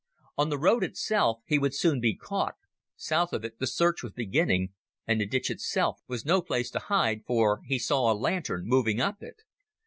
[0.35, 2.55] On the road itself he would soon be caught;
[2.95, 4.73] south of it the search was beginning;
[5.05, 8.99] and the ditch itself was no place to hide, for he saw a lantern moving
[8.99, 9.43] up it.